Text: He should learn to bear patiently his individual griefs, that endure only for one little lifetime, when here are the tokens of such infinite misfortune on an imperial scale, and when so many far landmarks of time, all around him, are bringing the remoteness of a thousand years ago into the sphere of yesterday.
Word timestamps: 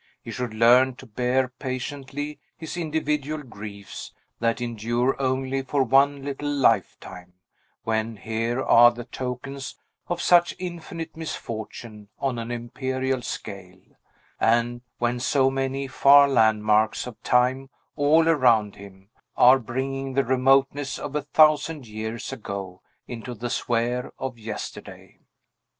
He 0.19 0.31
should 0.31 0.55
learn 0.55 0.95
to 0.95 1.05
bear 1.05 1.47
patiently 1.47 2.39
his 2.57 2.75
individual 2.75 3.43
griefs, 3.43 4.11
that 4.39 4.59
endure 4.59 5.15
only 5.21 5.61
for 5.61 5.83
one 5.83 6.23
little 6.25 6.49
lifetime, 6.51 7.33
when 7.83 8.17
here 8.17 8.59
are 8.63 8.89
the 8.89 9.03
tokens 9.05 9.75
of 10.07 10.19
such 10.19 10.55
infinite 10.57 11.15
misfortune 11.15 12.09
on 12.17 12.39
an 12.39 12.49
imperial 12.49 13.21
scale, 13.21 13.77
and 14.39 14.81
when 14.97 15.19
so 15.19 15.51
many 15.51 15.85
far 15.85 16.27
landmarks 16.27 17.05
of 17.05 17.21
time, 17.21 17.69
all 17.95 18.27
around 18.27 18.77
him, 18.77 19.11
are 19.37 19.59
bringing 19.59 20.13
the 20.15 20.25
remoteness 20.25 20.97
of 20.97 21.15
a 21.15 21.21
thousand 21.21 21.85
years 21.85 22.33
ago 22.33 22.81
into 23.07 23.35
the 23.35 23.51
sphere 23.51 24.11
of 24.17 24.39
yesterday. 24.39 25.19